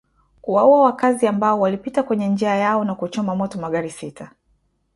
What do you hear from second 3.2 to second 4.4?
moto magari sita